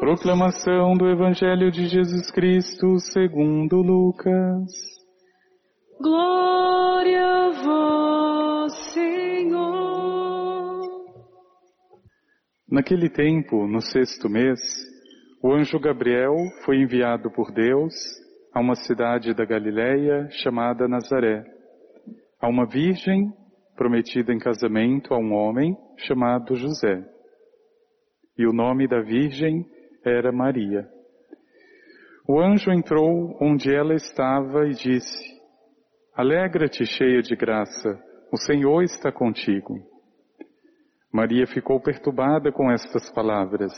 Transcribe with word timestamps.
Proclamação 0.00 0.96
do 0.96 1.10
Evangelho 1.10 1.70
de 1.70 1.86
Jesus 1.86 2.30
Cristo 2.30 2.98
segundo 3.12 3.82
Lucas. 3.82 4.72
Glória 6.00 7.22
a 7.22 7.50
vós, 7.50 8.72
Senhor. 8.94 10.80
Naquele 12.66 13.10
tempo, 13.10 13.66
no 13.66 13.82
sexto 13.82 14.26
mês, 14.30 14.58
o 15.42 15.52
anjo 15.52 15.78
Gabriel 15.78 16.34
foi 16.64 16.78
enviado 16.78 17.30
por 17.32 17.52
Deus 17.52 17.92
a 18.54 18.60
uma 18.60 18.76
cidade 18.76 19.34
da 19.34 19.44
Galiléia 19.44 20.30
chamada 20.30 20.88
Nazaré, 20.88 21.44
a 22.40 22.48
uma 22.48 22.66
virgem 22.66 23.30
prometida 23.76 24.32
em 24.32 24.38
casamento 24.38 25.12
a 25.12 25.18
um 25.18 25.34
homem 25.34 25.76
chamado 25.98 26.56
José. 26.56 27.04
E 28.38 28.46
o 28.46 28.52
nome 28.54 28.88
da 28.88 29.02
virgem 29.02 29.66
era 30.04 30.32
Maria. 30.32 30.88
O 32.28 32.40
anjo 32.40 32.70
entrou 32.70 33.36
onde 33.40 33.74
ela 33.74 33.94
estava 33.94 34.66
e 34.66 34.70
disse, 34.70 35.40
Alegra-te, 36.14 36.84
cheia 36.86 37.22
de 37.22 37.34
graça, 37.34 37.98
o 38.32 38.36
Senhor 38.36 38.82
está 38.82 39.10
contigo. 39.10 39.74
Maria 41.12 41.46
ficou 41.46 41.80
perturbada 41.80 42.52
com 42.52 42.70
estas 42.70 43.10
palavras 43.12 43.72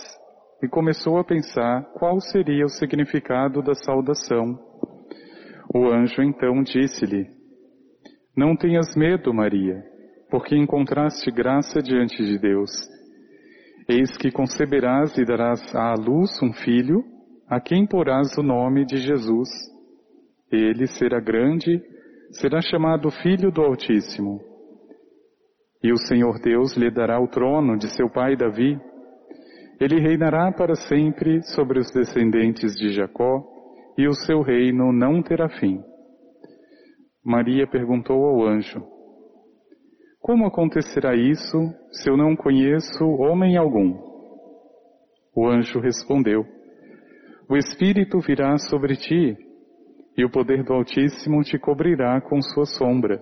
e 0.62 0.68
começou 0.68 1.18
a 1.18 1.24
pensar 1.24 1.82
qual 1.94 2.20
seria 2.20 2.64
o 2.64 2.68
significado 2.68 3.62
da 3.62 3.74
saudação. 3.74 4.58
O 5.74 5.86
anjo 5.88 6.22
então 6.22 6.62
disse-lhe, 6.62 7.26
Não 8.36 8.54
tenhas 8.54 8.94
medo, 8.94 9.32
Maria, 9.32 9.82
porque 10.30 10.54
encontraste 10.54 11.30
graça 11.30 11.80
diante 11.82 12.22
de 12.22 12.38
Deus. 12.38 12.70
Eis 13.88 14.16
que 14.16 14.30
conceberás 14.30 15.16
e 15.18 15.24
darás 15.24 15.60
à 15.74 15.94
luz 15.94 16.30
um 16.42 16.52
filho, 16.52 17.04
a 17.48 17.60
quem 17.60 17.86
porás 17.86 18.36
o 18.38 18.42
nome 18.42 18.84
de 18.84 18.98
Jesus. 18.98 19.48
Ele 20.50 20.86
será 20.86 21.20
grande, 21.20 21.82
será 22.32 22.60
chamado 22.60 23.10
Filho 23.10 23.50
do 23.50 23.62
Altíssimo. 23.62 24.40
E 25.82 25.92
o 25.92 25.96
Senhor 25.96 26.38
Deus 26.40 26.76
lhe 26.76 26.90
dará 26.90 27.20
o 27.20 27.26
trono 27.26 27.76
de 27.76 27.88
seu 27.96 28.08
pai 28.08 28.36
Davi. 28.36 28.78
Ele 29.80 30.00
reinará 30.00 30.52
para 30.52 30.76
sempre 30.76 31.42
sobre 31.54 31.80
os 31.80 31.90
descendentes 31.90 32.74
de 32.74 32.92
Jacó, 32.92 33.42
e 33.98 34.06
o 34.06 34.14
seu 34.14 34.42
reino 34.42 34.92
não 34.92 35.22
terá 35.22 35.48
fim. 35.48 35.80
Maria 37.24 37.66
perguntou 37.66 38.24
ao 38.24 38.46
anjo, 38.46 38.82
como 40.22 40.46
acontecerá 40.46 41.16
isso 41.16 41.58
se 41.90 42.08
eu 42.08 42.16
não 42.16 42.36
conheço 42.36 43.04
homem 43.04 43.56
algum? 43.56 43.92
O 45.34 45.48
anjo 45.48 45.80
respondeu: 45.80 46.46
O 47.48 47.56
Espírito 47.56 48.20
virá 48.20 48.56
sobre 48.56 48.94
ti, 48.94 49.36
e 50.16 50.24
o 50.24 50.30
poder 50.30 50.62
do 50.62 50.74
Altíssimo 50.74 51.42
te 51.42 51.58
cobrirá 51.58 52.20
com 52.20 52.40
sua 52.40 52.66
sombra. 52.66 53.20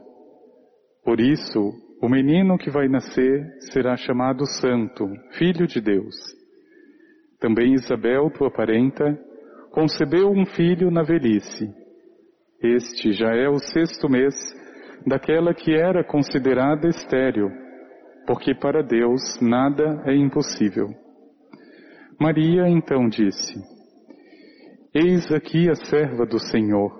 Por 1.03 1.21
isso, 1.21 1.73
o 2.03 2.09
menino 2.09 2.59
que 2.59 2.71
vai 2.71 2.87
nascer 2.87 3.47
será 3.73 3.97
chamado 3.97 4.45
Santo, 4.61 5.09
Filho 5.39 5.67
de 5.67 5.81
Deus. 5.81 6.15
Também 7.41 7.73
Isabel, 7.73 8.31
tua 8.31 8.51
parenta, 8.51 9.19
concebeu 9.71 10.31
um 10.31 10.45
filho 10.45 10.91
na 10.91 11.03
velhice. 11.03 11.73
Este 12.63 13.13
já 13.13 13.35
é 13.35 13.49
o 13.49 13.59
sexto 13.59 14.07
mês 14.07 14.35
daquela 15.07 15.55
que 15.55 15.75
era 15.75 16.05
considerada 16.05 16.89
estéril, 16.89 17.51
porque 18.27 18.55
para 18.55 18.83
Deus 18.83 19.21
nada 19.41 20.03
é 20.07 20.15
impossível. 20.15 20.89
Maria 22.21 22.69
então 22.69 23.09
disse, 23.09 23.55
Eis 24.95 25.31
aqui 25.33 25.71
a 25.71 25.75
serva 25.75 26.27
do 26.27 26.39
Senhor, 26.39 26.91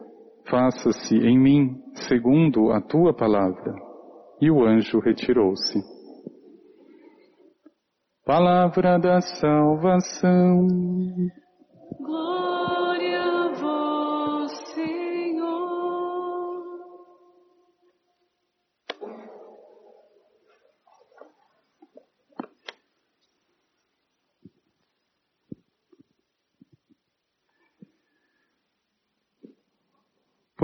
faça-se 0.49 1.15
em 1.17 1.39
mim 1.39 1.77
segundo 2.09 2.71
a 2.73 2.81
tua 2.81 3.15
palavra. 3.15 3.75
E 4.41 4.51
o 4.51 4.65
anjo 4.65 4.99
retirou-se. 5.01 5.79
Palavra 8.25 8.99
da 8.99 9.21
salvação. 9.21 10.67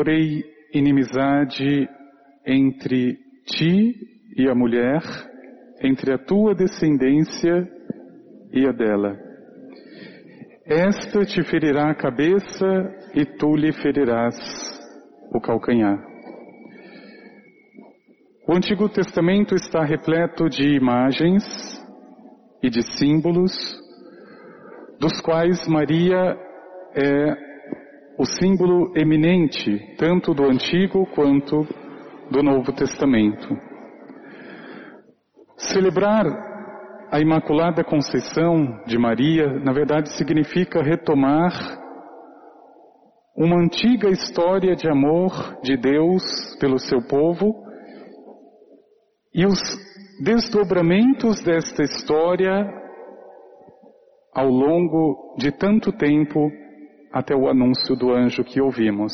Porém, 0.06 0.44
inimizade 0.72 1.88
entre 2.46 3.18
ti 3.44 3.92
e 4.36 4.48
a 4.48 4.54
mulher, 4.54 5.02
entre 5.82 6.14
a 6.14 6.18
tua 6.18 6.54
descendência 6.54 7.68
e 8.52 8.64
a 8.68 8.70
dela. 8.70 9.18
Esta 10.64 11.24
te 11.24 11.42
ferirá 11.42 11.90
a 11.90 11.94
cabeça 11.96 12.66
e 13.16 13.24
tu 13.36 13.56
lhe 13.56 13.72
ferirás 13.72 14.36
o 15.34 15.40
calcanhar. 15.40 15.98
O 18.46 18.54
Antigo 18.54 18.88
Testamento 18.88 19.56
está 19.56 19.84
repleto 19.84 20.48
de 20.48 20.76
imagens 20.76 21.42
e 22.62 22.70
de 22.70 22.80
símbolos, 22.96 23.52
dos 25.00 25.20
quais 25.20 25.66
Maria 25.66 26.38
é 26.94 27.45
o 28.18 28.24
símbolo 28.24 28.92
eminente, 28.96 29.94
tanto 29.98 30.32
do 30.32 30.44
Antigo 30.44 31.06
quanto 31.14 31.66
do 32.30 32.42
Novo 32.42 32.72
Testamento. 32.72 33.48
Celebrar 35.56 36.24
a 37.10 37.20
Imaculada 37.20 37.84
Conceição 37.84 38.82
de 38.86 38.98
Maria, 38.98 39.46
na 39.60 39.72
verdade, 39.72 40.10
significa 40.16 40.82
retomar 40.82 41.52
uma 43.36 43.60
antiga 43.60 44.08
história 44.08 44.74
de 44.74 44.88
amor 44.88 45.58
de 45.62 45.76
Deus 45.76 46.22
pelo 46.58 46.78
seu 46.78 47.06
povo 47.06 47.54
e 49.34 49.44
os 49.44 49.60
desdobramentos 50.24 51.42
desta 51.44 51.82
história 51.82 52.66
ao 54.34 54.48
longo 54.48 55.36
de 55.38 55.52
tanto 55.52 55.92
tempo 55.92 56.50
até 57.12 57.34
o 57.34 57.48
anúncio 57.48 57.96
do 57.96 58.12
anjo 58.12 58.44
que 58.44 58.60
ouvimos. 58.60 59.12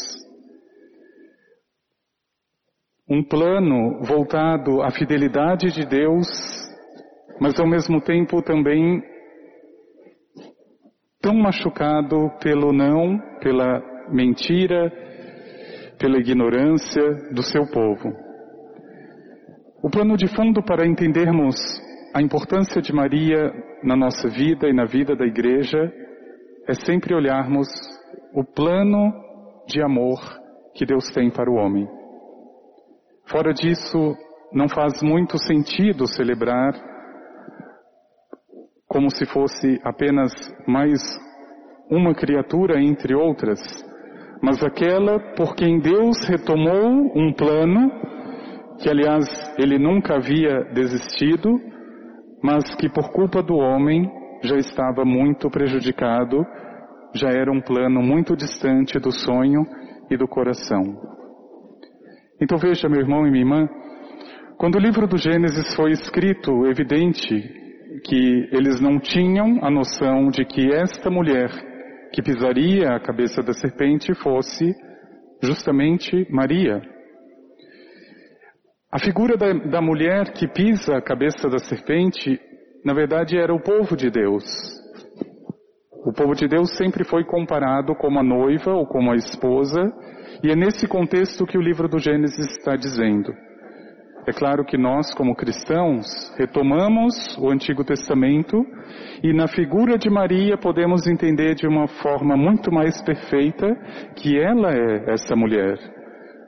Um 3.08 3.22
plano 3.22 4.02
voltado 4.02 4.82
à 4.82 4.90
fidelidade 4.90 5.70
de 5.72 5.84
Deus, 5.84 6.26
mas 7.40 7.58
ao 7.60 7.66
mesmo 7.66 8.00
tempo 8.00 8.42
também 8.42 9.02
tão 11.20 11.34
machucado 11.34 12.30
pelo 12.40 12.72
não, 12.72 13.18
pela 13.40 13.82
mentira, 14.10 14.90
pela 15.98 16.18
ignorância 16.18 17.02
do 17.32 17.42
seu 17.42 17.66
povo. 17.70 18.12
O 19.82 19.90
plano 19.90 20.16
de 20.16 20.26
fundo 20.26 20.62
para 20.62 20.86
entendermos 20.86 21.56
a 22.14 22.22
importância 22.22 22.80
de 22.80 22.92
Maria 22.92 23.52
na 23.82 23.96
nossa 23.96 24.28
vida 24.28 24.68
e 24.68 24.72
na 24.72 24.84
vida 24.84 25.16
da 25.16 25.26
igreja 25.26 25.92
é 26.68 26.74
sempre 26.74 27.14
olharmos 27.14 27.68
o 28.34 28.44
plano 28.44 29.12
de 29.66 29.82
amor 29.82 30.20
que 30.74 30.86
Deus 30.86 31.10
tem 31.12 31.30
para 31.30 31.50
o 31.50 31.54
homem. 31.54 31.88
Fora 33.26 33.52
disso, 33.52 34.16
não 34.52 34.68
faz 34.68 35.02
muito 35.02 35.38
sentido 35.38 36.06
celebrar 36.06 36.74
como 38.86 39.10
se 39.10 39.24
fosse 39.26 39.80
apenas 39.84 40.32
mais 40.66 41.00
uma 41.90 42.14
criatura 42.14 42.80
entre 42.80 43.14
outras, 43.14 43.58
mas 44.42 44.62
aquela 44.62 45.18
por 45.34 45.54
quem 45.54 45.80
Deus 45.80 46.18
retomou 46.28 47.10
um 47.16 47.32
plano 47.32 47.90
que, 48.82 48.90
aliás, 48.90 49.24
ele 49.58 49.78
nunca 49.78 50.16
havia 50.16 50.64
desistido, 50.74 51.58
mas 52.42 52.74
que 52.74 52.88
por 52.88 53.10
culpa 53.12 53.42
do 53.42 53.54
homem 53.54 54.10
já 54.42 54.56
estava 54.56 55.04
muito 55.04 55.48
prejudicado, 55.50 56.44
já 57.14 57.28
era 57.30 57.50
um 57.50 57.60
plano 57.60 58.02
muito 58.02 58.36
distante 58.36 58.98
do 58.98 59.12
sonho 59.12 59.64
e 60.10 60.16
do 60.16 60.26
coração. 60.26 60.82
Então 62.40 62.58
veja, 62.58 62.88
meu 62.88 63.00
irmão 63.00 63.26
e 63.26 63.30
minha 63.30 63.44
irmã, 63.44 63.68
quando 64.58 64.76
o 64.76 64.80
livro 64.80 65.06
do 65.06 65.16
Gênesis 65.16 65.74
foi 65.74 65.92
escrito, 65.92 66.66
evidente 66.66 67.60
que 68.04 68.48
eles 68.52 68.80
não 68.80 68.98
tinham 68.98 69.64
a 69.64 69.70
noção 69.70 70.28
de 70.28 70.44
que 70.44 70.72
esta 70.72 71.10
mulher 71.10 71.50
que 72.12 72.22
pisaria 72.22 72.88
a 72.90 73.00
cabeça 73.00 73.42
da 73.42 73.52
serpente 73.52 74.14
fosse 74.14 74.74
justamente 75.42 76.26
Maria. 76.30 76.80
A 78.90 78.98
figura 78.98 79.36
da, 79.36 79.52
da 79.52 79.80
mulher 79.80 80.32
que 80.32 80.46
pisa 80.46 80.96
a 80.96 81.02
cabeça 81.02 81.48
da 81.48 81.58
serpente, 81.58 82.38
na 82.84 82.92
verdade, 82.92 83.38
era 83.38 83.54
o 83.54 83.62
povo 83.62 83.96
de 83.96 84.10
Deus. 84.10 84.44
O 86.04 86.12
povo 86.12 86.34
de 86.34 86.48
Deus 86.48 86.76
sempre 86.76 87.04
foi 87.04 87.24
comparado 87.24 87.94
como 87.94 88.18
a 88.18 88.22
noiva 88.22 88.72
ou 88.72 88.86
como 88.86 89.12
a 89.12 89.16
esposa, 89.16 89.92
e 90.42 90.50
é 90.50 90.56
nesse 90.56 90.88
contexto 90.88 91.46
que 91.46 91.56
o 91.56 91.62
livro 91.62 91.88
do 91.88 91.98
Gênesis 91.98 92.56
está 92.58 92.74
dizendo. 92.74 93.32
É 94.26 94.32
claro 94.32 94.64
que 94.64 94.78
nós, 94.78 95.12
como 95.14 95.34
cristãos, 95.34 96.06
retomamos 96.38 97.36
o 97.38 97.50
Antigo 97.50 97.84
Testamento 97.84 98.64
e 99.22 99.32
na 99.32 99.48
figura 99.48 99.98
de 99.98 100.08
Maria 100.08 100.56
podemos 100.56 101.08
entender 101.08 101.56
de 101.56 101.66
uma 101.66 101.88
forma 101.88 102.36
muito 102.36 102.72
mais 102.72 103.02
perfeita 103.02 103.66
que 104.16 104.38
ela 104.38 104.72
é 104.72 105.12
essa 105.12 105.34
mulher. 105.34 105.76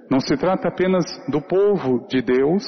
Não 0.09 0.21
se 0.21 0.37
trata 0.37 0.69
apenas 0.69 1.05
do 1.29 1.41
povo 1.41 2.07
de 2.09 2.23
Deus, 2.23 2.65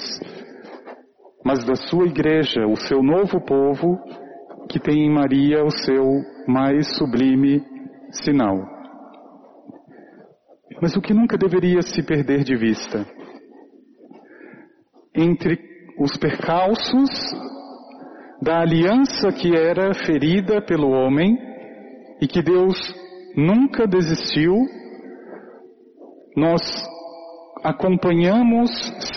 mas 1.46 1.64
da 1.64 1.76
sua 1.76 2.06
igreja, 2.06 2.66
o 2.66 2.74
seu 2.74 3.00
novo 3.00 3.40
povo, 3.40 3.96
que 4.68 4.80
tem 4.80 5.06
em 5.06 5.14
Maria 5.14 5.62
o 5.62 5.70
seu 5.70 6.04
mais 6.48 6.96
sublime 6.98 7.62
sinal. 8.10 8.56
Mas 10.82 10.96
o 10.96 11.00
que 11.00 11.14
nunca 11.14 11.38
deveria 11.38 11.82
se 11.82 12.02
perder 12.02 12.42
de 12.42 12.56
vista? 12.56 13.06
Entre 15.14 15.56
os 16.00 16.16
percalços 16.16 17.10
da 18.42 18.62
aliança 18.62 19.28
que 19.30 19.56
era 19.56 19.94
ferida 20.04 20.60
pelo 20.60 20.90
homem 20.90 21.38
e 22.20 22.26
que 22.26 22.42
Deus 22.42 22.76
nunca 23.36 23.86
desistiu, 23.86 24.52
nós 26.36 26.60
acompanhamos 27.66 28.70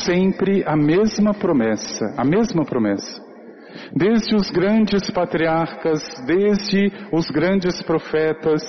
sempre 0.04 0.64
a 0.66 0.76
mesma 0.76 1.36
promessa, 1.36 2.16
a 2.18 2.26
mesma 2.26 2.66
promessa. 2.66 3.22
Desde 3.96 4.36
os 4.36 4.50
grandes 4.50 5.08
patriarcas, 5.12 6.02
desde 6.26 6.92
os 7.14 7.30
grandes 7.30 7.80
profetas, 7.84 8.64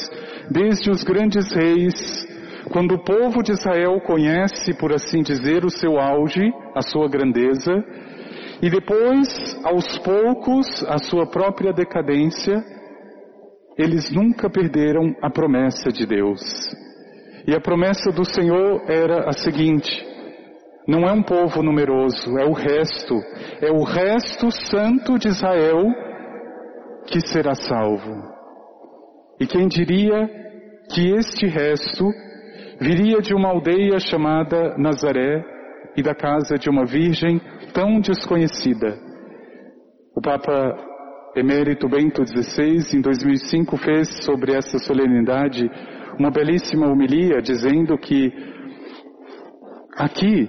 desde 0.50 0.90
os 0.90 1.02
grandes 1.02 1.50
reis, 1.50 2.28
quando 2.70 2.92
o 2.92 3.02
povo 3.02 3.42
de 3.42 3.52
Israel 3.52 3.98
conhece, 4.02 4.74
por 4.74 4.92
assim 4.92 5.22
dizer, 5.22 5.64
o 5.64 5.70
seu 5.70 5.98
auge, 5.98 6.52
a 6.76 6.82
sua 6.82 7.08
grandeza, 7.08 7.72
e 8.60 8.68
depois, 8.68 9.58
aos 9.64 9.98
poucos, 10.00 10.84
a 10.88 10.98
sua 10.98 11.26
própria 11.26 11.72
decadência, 11.72 12.62
eles 13.78 14.10
nunca 14.10 14.50
perderam 14.50 15.16
a 15.22 15.30
promessa 15.30 15.90
de 15.90 16.04
Deus. 16.04 16.40
E 17.46 17.54
a 17.54 17.60
promessa 17.60 18.10
do 18.10 18.24
Senhor 18.24 18.82
era 18.88 19.28
a 19.28 19.32
seguinte: 19.32 20.06
não 20.86 21.06
é 21.06 21.12
um 21.12 21.22
povo 21.22 21.62
numeroso, 21.62 22.38
é 22.38 22.44
o 22.44 22.52
resto, 22.52 23.14
é 23.60 23.70
o 23.70 23.84
resto 23.84 24.50
santo 24.50 25.18
de 25.18 25.28
Israel 25.28 25.84
que 27.06 27.20
será 27.26 27.54
salvo. 27.54 28.22
E 29.40 29.46
quem 29.46 29.68
diria 29.68 30.28
que 30.92 31.12
este 31.14 31.46
resto 31.46 32.04
viria 32.80 33.20
de 33.20 33.34
uma 33.34 33.48
aldeia 33.48 33.98
chamada 33.98 34.76
Nazaré 34.76 35.44
e 35.96 36.02
da 36.02 36.14
casa 36.14 36.56
de 36.56 36.68
uma 36.68 36.84
virgem 36.84 37.40
tão 37.72 38.00
desconhecida? 38.00 38.98
O 40.14 40.20
Papa 40.20 40.76
Emérito 41.36 41.88
Bento 41.88 42.22
XVI, 42.26 42.96
em 42.96 43.00
2005, 43.00 43.76
fez 43.76 44.08
sobre 44.24 44.54
essa 44.54 44.78
solenidade 44.78 45.70
uma 46.18 46.30
belíssima 46.30 46.86
homilia 46.86 47.40
dizendo 47.40 47.96
que 47.98 48.32
aqui 49.96 50.48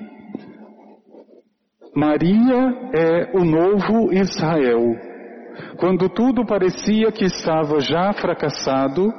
Maria 1.96 2.74
é 2.94 3.38
o 3.38 3.44
novo 3.44 4.14
Israel. 4.14 4.96
Quando 5.78 6.08
tudo 6.08 6.46
parecia 6.46 7.12
que 7.12 7.26
estava 7.26 7.80
já 7.80 8.14
fracassado, 8.14 9.12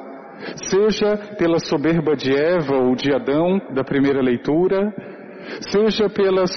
seja 0.57 1.17
pela 1.37 1.59
soberba 1.59 2.17
de 2.17 2.35
Eva 2.35 2.75
ou 2.77 2.95
de 2.95 3.13
Adão 3.13 3.61
da 3.75 3.85
primeira 3.85 4.23
leitura, 4.23 4.93
seja 5.71 6.09
pelas 6.09 6.51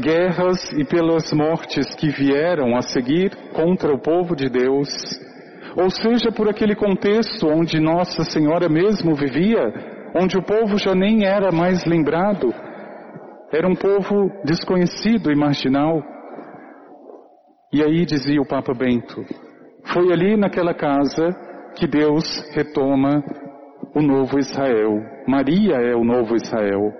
guerras 0.00 0.72
e 0.72 0.84
pelas 0.84 1.32
mortes 1.32 1.94
que 1.94 2.08
vieram 2.08 2.76
a 2.76 2.82
seguir 2.82 3.30
contra 3.52 3.92
o 3.92 4.00
povo 4.00 4.34
de 4.34 4.48
Deus, 4.48 4.88
ou 5.76 5.90
seja 5.90 6.32
por 6.32 6.48
aquele 6.48 6.74
contexto 6.74 7.46
onde 7.46 7.80
Nossa 7.80 8.22
Senhora 8.24 8.68
mesmo 8.68 9.14
vivia, 9.14 9.62
onde 10.14 10.36
o 10.36 10.42
povo 10.42 10.76
já 10.76 10.94
nem 10.94 11.24
era 11.24 11.52
mais 11.52 11.84
lembrado, 11.84 12.52
era 13.52 13.66
um 13.66 13.74
povo 13.74 14.30
desconhecido 14.44 15.30
e 15.30 15.36
marginal. 15.36 16.02
E 17.72 17.82
aí 17.82 18.04
dizia 18.04 18.40
o 18.40 18.46
Papa 18.46 18.72
Bento, 18.74 19.24
foi 19.92 20.12
ali 20.12 20.36
naquela 20.36 20.74
casa 20.74 21.30
que 21.76 21.86
Deus 21.86 22.24
retoma 22.54 23.22
o 23.94 24.02
novo 24.02 24.38
Israel. 24.38 25.00
Maria 25.26 25.76
é 25.76 25.94
o 25.94 26.04
novo 26.04 26.34
Israel. 26.34 26.92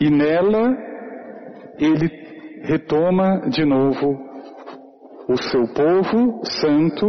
E 0.00 0.10
nela 0.10 0.74
ele 1.78 2.10
retoma 2.62 3.48
de 3.48 3.64
novo 3.64 4.18
o 5.28 5.36
seu 5.36 5.62
povo 5.74 6.40
santo 6.44 7.06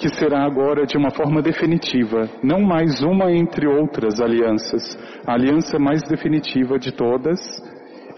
que 0.00 0.08
será 0.16 0.44
agora 0.46 0.86
de 0.86 0.96
uma 0.96 1.10
forma 1.10 1.42
definitiva, 1.42 2.26
não 2.42 2.62
mais 2.62 3.02
uma 3.02 3.30
entre 3.30 3.66
outras 3.68 4.18
alianças, 4.18 4.98
a 5.26 5.34
aliança 5.34 5.78
mais 5.78 6.00
definitiva 6.08 6.78
de 6.78 6.90
todas 6.90 7.38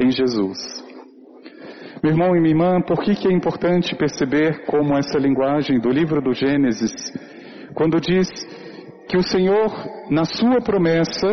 em 0.01 0.09
Jesus. 0.09 0.81
Meu 2.01 2.13
irmão 2.13 2.37
e 2.37 2.41
minha 2.41 2.55
irmã, 2.55 2.81
por 2.81 3.01
que, 3.01 3.17
que 3.17 3.27
é 3.27 3.33
importante 3.33 3.97
perceber 3.97 4.65
como 4.67 4.97
essa 4.97 5.19
linguagem 5.19 5.81
do 5.81 5.91
livro 5.91 6.23
do 6.23 6.33
Gênesis, 6.33 6.93
quando 7.75 8.01
diz 8.01 8.29
que 9.09 9.17
o 9.17 9.23
Senhor, 9.23 9.69
na 10.09 10.25
sua 10.25 10.61
promessa, 10.63 11.33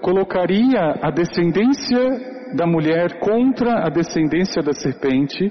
colocaria 0.00 0.94
a 1.02 1.10
descendência 1.10 2.54
da 2.56 2.66
mulher 2.68 3.18
contra 3.18 3.84
a 3.84 3.90
descendência 3.90 4.62
da 4.62 4.72
serpente, 4.72 5.50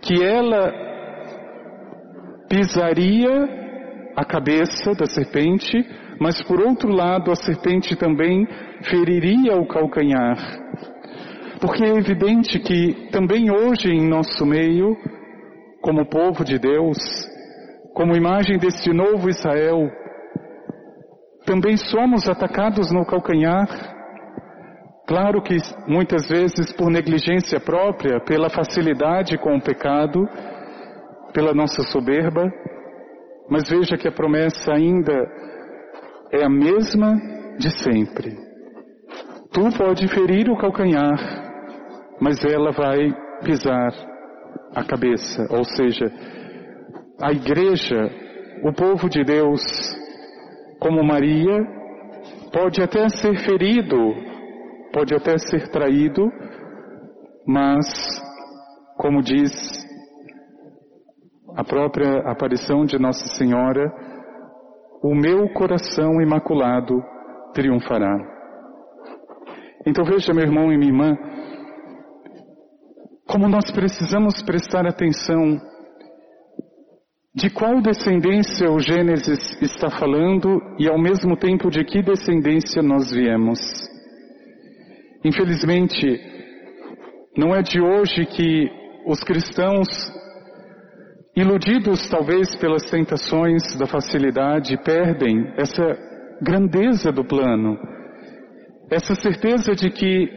que 0.00 0.22
ela 0.22 0.89
pisaria 2.50 3.48
a 4.16 4.24
cabeça 4.24 4.92
da 4.92 5.06
serpente, 5.06 5.86
mas 6.20 6.42
por 6.42 6.60
outro 6.60 6.90
lado 6.90 7.30
a 7.30 7.36
serpente 7.36 7.94
também 7.94 8.44
feriria 8.82 9.54
o 9.56 9.68
calcanhar. 9.68 10.36
Porque 11.60 11.84
é 11.84 11.96
evidente 11.96 12.58
que 12.58 13.08
também 13.12 13.52
hoje 13.52 13.90
em 13.90 14.08
nosso 14.08 14.44
meio, 14.44 14.96
como 15.80 16.08
povo 16.10 16.44
de 16.44 16.58
Deus, 16.58 16.98
como 17.94 18.16
imagem 18.16 18.58
deste 18.58 18.92
novo 18.92 19.28
Israel, 19.28 19.88
também 21.46 21.76
somos 21.76 22.28
atacados 22.28 22.90
no 22.92 23.06
calcanhar. 23.06 23.66
Claro 25.06 25.40
que 25.42 25.56
muitas 25.86 26.28
vezes 26.28 26.72
por 26.72 26.90
negligência 26.90 27.60
própria, 27.60 28.20
pela 28.20 28.48
facilidade 28.50 29.38
com 29.38 29.56
o 29.56 29.62
pecado, 29.62 30.26
pela 31.32 31.54
nossa 31.54 31.82
soberba, 31.84 32.50
mas 33.48 33.68
veja 33.68 33.96
que 33.96 34.08
a 34.08 34.12
promessa 34.12 34.72
ainda 34.72 35.12
é 36.32 36.44
a 36.44 36.48
mesma 36.48 37.14
de 37.58 37.70
sempre. 37.82 38.36
Tu 39.52 39.76
pode 39.76 40.06
ferir 40.08 40.48
o 40.48 40.56
calcanhar, 40.56 41.18
mas 42.20 42.44
ela 42.44 42.70
vai 42.70 43.12
pisar 43.44 43.92
a 44.74 44.84
cabeça, 44.84 45.46
ou 45.50 45.64
seja, 45.64 46.06
a 47.20 47.32
igreja, 47.32 48.08
o 48.62 48.72
povo 48.72 49.08
de 49.08 49.24
Deus, 49.24 49.60
como 50.78 51.02
Maria, 51.02 51.58
pode 52.52 52.80
até 52.82 53.08
ser 53.08 53.36
ferido, 53.44 54.14
pode 54.92 55.14
até 55.14 55.36
ser 55.38 55.68
traído, 55.70 56.30
mas, 57.46 57.86
como 58.96 59.22
diz 59.22 59.79
a 61.56 61.64
própria 61.64 62.20
aparição 62.30 62.84
de 62.84 62.98
Nossa 62.98 63.26
Senhora, 63.36 63.92
o 65.02 65.14
meu 65.14 65.48
coração 65.52 66.20
imaculado 66.20 67.02
triunfará. 67.54 68.16
Então 69.86 70.04
veja, 70.04 70.32
meu 70.32 70.44
irmão 70.44 70.72
e 70.72 70.76
minha 70.76 70.90
irmã, 70.90 71.16
como 73.26 73.48
nós 73.48 73.70
precisamos 73.70 74.42
prestar 74.42 74.86
atenção 74.86 75.58
de 77.34 77.48
qual 77.48 77.80
descendência 77.80 78.70
o 78.70 78.80
Gênesis 78.80 79.56
está 79.62 79.88
falando 79.88 80.60
e 80.78 80.88
ao 80.88 80.98
mesmo 80.98 81.36
tempo 81.36 81.70
de 81.70 81.84
que 81.84 82.02
descendência 82.02 82.82
nós 82.82 83.10
viemos. 83.10 83.58
Infelizmente, 85.24 86.20
não 87.36 87.54
é 87.54 87.62
de 87.62 87.80
hoje 87.80 88.26
que 88.26 88.68
os 89.06 89.22
cristãos 89.22 89.86
Iludidos 91.40 92.06
talvez 92.10 92.54
pelas 92.56 92.82
tentações 92.90 93.62
da 93.78 93.86
facilidade, 93.86 94.76
perdem 94.84 95.50
essa 95.56 95.98
grandeza 96.42 97.10
do 97.10 97.24
plano, 97.24 97.78
essa 98.90 99.14
certeza 99.14 99.74
de 99.74 99.88
que 99.88 100.28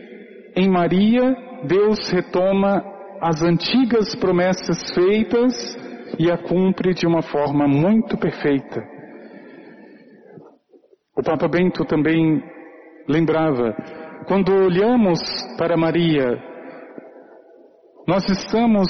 em 0.56 0.70
Maria 0.70 1.36
Deus 1.68 2.10
retoma 2.10 2.82
as 3.20 3.44
antigas 3.44 4.16
promessas 4.16 4.80
feitas 4.96 5.54
e 6.18 6.32
a 6.32 6.38
cumpre 6.38 6.94
de 6.94 7.06
uma 7.06 7.22
forma 7.22 7.68
muito 7.68 8.18
perfeita. 8.18 8.82
O 11.18 11.22
Papa 11.22 11.50
Bento 11.50 11.84
também 11.84 12.42
lembrava, 13.10 13.76
quando 14.26 14.54
olhamos 14.54 15.20
para 15.58 15.76
Maria, 15.76 16.42
nós 18.08 18.24
estamos 18.30 18.88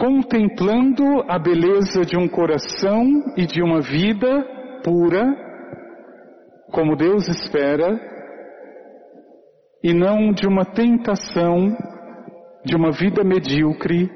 contemplando 0.00 1.04
a 1.28 1.38
beleza 1.38 2.06
de 2.06 2.16
um 2.16 2.26
coração 2.26 3.04
e 3.36 3.44
de 3.44 3.62
uma 3.62 3.82
vida 3.82 4.42
pura, 4.82 5.26
como 6.72 6.96
Deus 6.96 7.28
espera, 7.28 8.00
e 9.84 9.92
não 9.92 10.32
de 10.32 10.46
uma 10.46 10.64
tentação 10.64 11.76
de 12.64 12.74
uma 12.74 12.90
vida 12.90 13.22
medíocre 13.22 14.10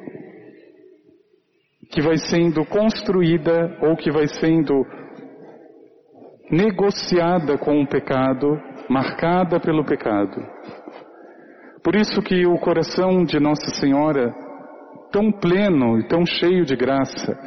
que 1.91 2.01
vai 2.01 2.17
sendo 2.17 2.65
construída 2.65 3.79
ou 3.83 3.95
que 3.95 4.11
vai 4.11 4.27
sendo 4.27 4.87
negociada 6.51 7.59
com 7.59 7.83
o 7.83 7.87
pecado, 7.87 8.59
marcada 8.89 9.61
pelo 9.61 9.85
pecado. 9.85 10.43
Por 11.83 11.95
isso 11.95 12.23
que 12.23 12.47
o 12.47 12.59
coração 12.59 13.23
de 13.25 13.39
Nossa 13.39 13.69
Senhora, 13.79 14.35
tão 15.15 15.31
pleno 15.31 16.01
e 16.01 16.09
tão 16.09 16.27
cheio 16.27 16.65
de 16.65 16.75
graça, 16.75 17.39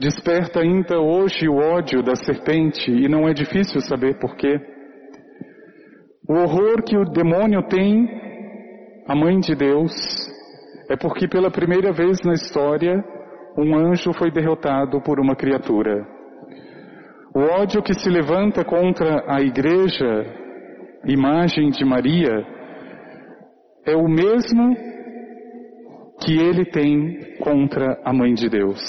desperta 0.00 0.58
ainda 0.58 0.98
hoje 0.98 1.48
o 1.48 1.54
ódio 1.54 2.02
da 2.02 2.16
serpente 2.16 2.90
e 2.90 3.08
não 3.08 3.28
é 3.28 3.32
difícil 3.32 3.80
saber 3.82 4.18
porquê. 4.18 4.60
O 6.28 6.34
horror 6.34 6.82
que 6.82 6.96
o 6.96 7.04
demônio 7.04 7.62
tem, 7.68 8.08
a 9.06 9.14
mãe 9.14 9.38
de 9.38 9.54
Deus, 9.54 9.92
é 10.90 10.96
porque 10.96 11.28
pela 11.28 11.52
primeira 11.52 11.92
vez 11.92 12.20
na 12.24 12.32
história, 12.32 13.04
um 13.56 13.76
anjo 13.76 14.12
foi 14.12 14.32
derrotado 14.32 15.00
por 15.02 15.20
uma 15.20 15.36
criatura. 15.36 16.04
O 17.32 17.38
ódio 17.60 17.80
que 17.80 17.94
se 17.94 18.10
levanta 18.10 18.64
contra 18.64 19.22
a 19.32 19.40
igreja, 19.40 20.26
imagem 21.06 21.70
de 21.70 21.84
Maria, 21.84 22.44
é 23.86 23.94
o 23.94 24.08
mesmo 24.08 24.93
que 26.24 26.38
ele 26.38 26.64
tem 26.64 27.36
contra 27.38 28.00
a 28.04 28.12
mãe 28.12 28.34
de 28.34 28.48
Deus. 28.48 28.80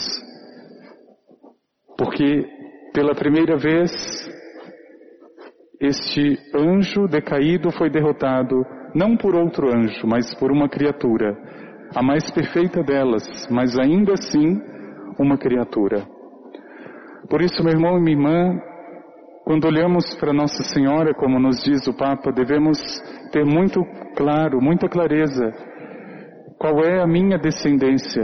Porque 1.97 2.45
pela 2.93 3.13
primeira 3.13 3.57
vez 3.57 3.91
este 5.79 6.39
anjo 6.55 7.07
decaído 7.07 7.71
foi 7.71 7.89
derrotado 7.89 8.55
não 8.93 9.17
por 9.17 9.35
outro 9.35 9.67
anjo, 9.67 10.07
mas 10.07 10.33
por 10.35 10.51
uma 10.51 10.69
criatura, 10.69 11.37
a 11.93 12.01
mais 12.01 12.31
perfeita 12.31 12.81
delas, 12.81 13.23
mas 13.51 13.77
ainda 13.77 14.13
assim 14.13 14.61
uma 15.19 15.37
criatura. 15.37 16.03
Por 17.29 17.41
isso, 17.41 17.61
meu 17.61 17.73
irmão 17.73 17.97
e 17.97 18.01
minha 18.01 18.15
irmã, 18.15 18.61
quando 19.43 19.65
olhamos 19.65 20.15
para 20.15 20.31
Nossa 20.31 20.63
Senhora, 20.63 21.13
como 21.13 21.39
nos 21.39 21.61
diz 21.63 21.85
o 21.87 21.97
Papa, 21.97 22.31
devemos 22.31 22.77
ter 23.31 23.43
muito 23.43 23.83
claro, 24.15 24.61
muita 24.61 24.87
clareza, 24.87 25.51
qual 26.65 26.83
é 26.83 26.99
a 26.99 27.05
minha 27.05 27.37
descendência. 27.37 28.23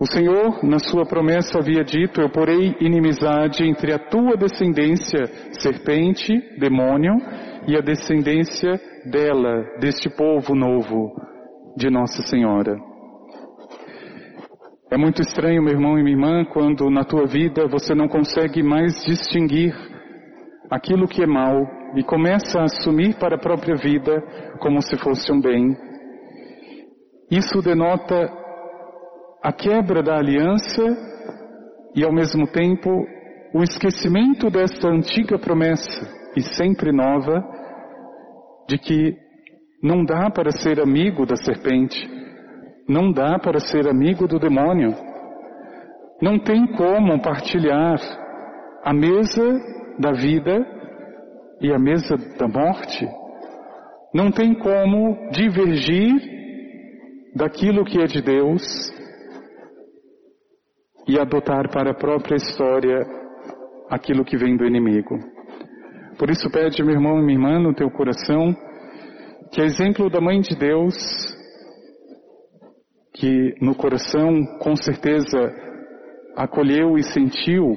O 0.00 0.06
Senhor, 0.06 0.64
na 0.64 0.80
sua 0.80 1.06
promessa, 1.06 1.60
havia 1.60 1.84
dito: 1.84 2.20
Eu 2.20 2.28
porei 2.28 2.74
inimizade 2.80 3.62
entre 3.62 3.92
a 3.92 4.00
tua 4.00 4.36
descendência, 4.36 5.26
serpente, 5.52 6.32
demônio, 6.58 7.14
e 7.68 7.76
a 7.76 7.80
descendência 7.80 8.80
dela, 9.08 9.62
deste 9.78 10.10
povo 10.10 10.56
novo, 10.56 11.12
de 11.76 11.88
Nossa 11.88 12.20
Senhora. 12.22 12.76
É 14.90 14.96
muito 14.96 15.22
estranho, 15.22 15.62
meu 15.62 15.74
irmão 15.74 15.96
e 16.00 16.02
minha 16.02 16.16
irmã, 16.16 16.44
quando 16.46 16.90
na 16.90 17.04
tua 17.04 17.26
vida 17.26 17.68
você 17.68 17.94
não 17.94 18.08
consegue 18.08 18.60
mais 18.60 19.04
distinguir 19.04 19.72
aquilo 20.68 21.06
que 21.06 21.22
é 21.22 21.26
mal 21.26 21.54
e 21.94 22.02
começa 22.02 22.58
a 22.58 22.64
assumir 22.64 23.14
para 23.20 23.36
a 23.36 23.40
própria 23.40 23.76
vida 23.76 24.20
como 24.58 24.82
se 24.82 24.98
fosse 24.98 25.30
um 25.30 25.40
bem. 25.40 25.89
Isso 27.30 27.62
denota 27.62 28.28
a 29.40 29.52
quebra 29.52 30.02
da 30.02 30.16
aliança 30.16 30.82
e 31.94 32.04
ao 32.04 32.12
mesmo 32.12 32.46
tempo 32.48 32.90
o 33.54 33.62
esquecimento 33.62 34.50
desta 34.50 34.88
antiga 34.88 35.38
promessa 35.38 36.08
e 36.36 36.42
sempre 36.42 36.90
nova 36.92 37.40
de 38.68 38.78
que 38.78 39.16
não 39.82 40.04
dá 40.04 40.28
para 40.30 40.50
ser 40.50 40.80
amigo 40.80 41.24
da 41.24 41.36
serpente, 41.36 41.98
não 42.88 43.12
dá 43.12 43.38
para 43.38 43.60
ser 43.60 43.88
amigo 43.88 44.26
do 44.26 44.38
demônio. 44.38 44.94
Não 46.20 46.38
tem 46.38 46.66
como 46.76 47.22
partilhar 47.22 47.98
a 48.84 48.92
mesa 48.92 49.58
da 49.98 50.12
vida 50.12 50.66
e 51.60 51.72
a 51.72 51.78
mesa 51.78 52.16
da 52.38 52.46
morte. 52.46 53.08
Não 54.12 54.30
tem 54.30 54.52
como 54.54 55.30
divergir 55.30 56.39
daquilo 57.34 57.84
que 57.84 58.00
é 58.00 58.06
de 58.06 58.20
Deus 58.20 58.62
e 61.06 61.18
adotar 61.18 61.70
para 61.70 61.90
a 61.90 61.94
própria 61.94 62.36
história 62.36 63.06
aquilo 63.88 64.24
que 64.24 64.36
vem 64.36 64.56
do 64.56 64.64
inimigo. 64.64 65.18
Por 66.18 66.30
isso 66.30 66.50
pede, 66.50 66.82
meu 66.82 66.94
irmão 66.94 67.18
e 67.18 67.22
minha 67.22 67.38
irmã, 67.38 67.58
no 67.58 67.74
teu 67.74 67.90
coração, 67.90 68.54
que 69.52 69.60
a 69.60 69.64
exemplo 69.64 70.10
da 70.10 70.20
Mãe 70.20 70.40
de 70.40 70.56
Deus, 70.56 70.94
que 73.14 73.54
no 73.60 73.74
coração 73.74 74.44
com 74.58 74.76
certeza 74.76 75.52
acolheu 76.36 76.96
e 76.96 77.02
sentiu 77.02 77.76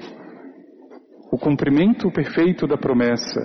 o 1.31 1.37
cumprimento 1.37 2.11
perfeito 2.11 2.67
da 2.67 2.77
promessa, 2.77 3.41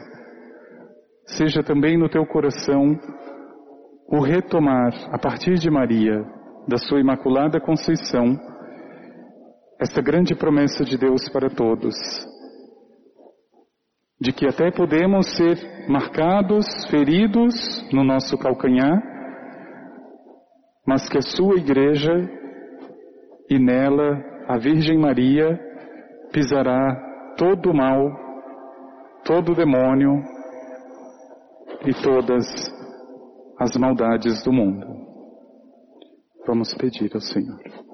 seja 1.25 1.63
também 1.63 1.97
no 1.97 2.09
teu 2.09 2.27
coração 2.27 2.99
o 4.11 4.21
retomar, 4.21 4.93
a 5.13 5.19
partir 5.19 5.55
de 5.55 5.71
Maria, 5.71 6.25
da 6.67 6.79
sua 6.79 6.99
Imaculada 6.99 7.61
Conceição, 7.61 8.39
essa 9.79 10.01
grande 10.01 10.35
promessa 10.35 10.83
de 10.83 10.97
Deus 10.97 11.29
para 11.31 11.51
todos, 11.51 11.95
de 14.19 14.33
que 14.33 14.47
até 14.47 14.71
podemos 14.71 15.27
ser 15.37 15.89
marcados, 15.89 16.67
feridos 16.91 17.55
no 17.93 18.03
nosso 18.03 18.37
calcanhar, 18.39 19.01
mas 20.87 21.07
que 21.07 21.19
a 21.19 21.23
sua 21.23 21.57
igreja 21.57 22.13
e 23.51 23.59
nela 23.59 24.25
a 24.49 24.59
Virgem 24.59 24.99
Maria 24.99 25.61
pisará 26.33 27.35
todo 27.37 27.71
o 27.71 27.77
mal, 27.77 28.11
todo 29.25 29.53
o 29.53 29.55
demônio 29.55 30.23
e 31.87 31.93
todas 32.03 32.78
as 33.59 33.77
maldades 33.77 34.43
do 34.45 34.53
mundo. 34.53 34.87
Vamos 36.47 36.73
pedir 36.75 37.11
ao 37.15 37.21
Senhor. 37.21 37.88